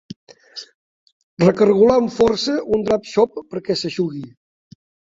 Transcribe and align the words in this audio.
Recargolar 1.43 1.99
amb 2.01 2.17
força 2.17 2.59
un 2.79 2.89
drap 2.89 3.07
xop 3.15 3.39
perquè 3.55 3.81
s'eixugui. 3.85 4.29